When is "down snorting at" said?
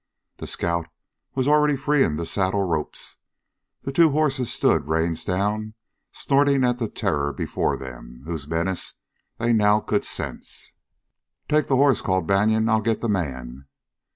5.23-6.79